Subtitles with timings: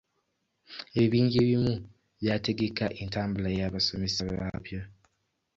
[0.95, 1.73] Ebibinja ebimu
[2.21, 4.81] by'ategeka entambula y'abasomesa baabyo.